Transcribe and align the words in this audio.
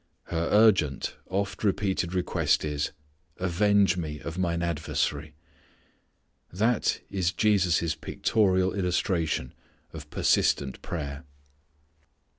Her 0.33 0.47
urgent, 0.51 1.15
oft 1.29 1.63
repeated 1.63 2.11
request 2.15 2.65
is, 2.65 2.91
"avenge 3.37 3.97
me 3.97 4.19
of 4.21 4.35
mine 4.35 4.63
adversary." 4.63 5.35
That 6.51 7.01
is 7.11 7.31
Jesus' 7.31 7.93
pictorial 7.93 8.73
illustration 8.73 9.53
of 9.93 10.09
persistent 10.09 10.81
prayer. 10.81 11.23